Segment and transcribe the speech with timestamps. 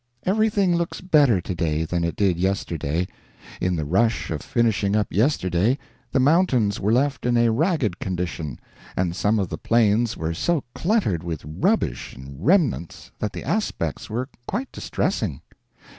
[0.25, 3.07] Everything looks better today than it did yesterday.
[3.61, 5.77] In the rush of finishing up yesterday,
[6.11, 8.57] the mountains were left in a ragged condition,
[8.97, 14.09] and some of the plains were so cluttered with rubbish and remnants that the aspects
[14.09, 15.41] were quite distressing.